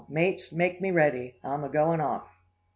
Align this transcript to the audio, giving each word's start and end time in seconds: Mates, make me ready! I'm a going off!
Mates, 0.09 0.51
make 0.51 0.81
me 0.81 0.89
ready! 0.89 1.35
I'm 1.43 1.63
a 1.63 1.69
going 1.69 2.01
off! 2.01 2.27